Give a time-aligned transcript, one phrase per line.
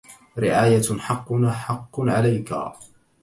[0.37, 2.73] رعاية حقنا حق عليكا